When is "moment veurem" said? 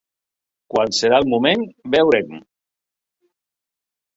1.33-2.33